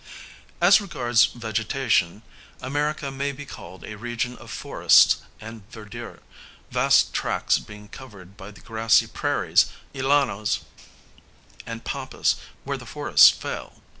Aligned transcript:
As 0.59 0.81
regards 0.81 1.25
vegetation 1.25 2.23
America 2.59 3.11
may 3.11 3.31
be 3.31 3.45
called 3.45 3.83
a 3.83 3.93
region 3.99 4.35
of 4.39 4.49
forests 4.49 5.17
and 5.39 5.61
verdure, 5.71 6.21
vast 6.71 7.13
tracts 7.13 7.59
being 7.59 7.87
covered 7.87 8.35
by 8.35 8.49
the 8.49 8.61
grassy 8.61 9.05
prairies, 9.05 9.67
llanos, 9.93 10.61
and 11.67 11.85
pampas 11.85 12.35
where 12.63 12.77
the 12.77 12.87
forests 12.87 13.29
fail. 13.29 13.83